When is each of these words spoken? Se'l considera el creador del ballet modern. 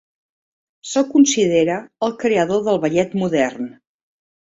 Se'l 0.91 1.05
considera 1.11 1.77
el 2.09 2.17
creador 2.25 2.67
del 2.71 2.83
ballet 2.89 3.17
modern. 3.25 3.73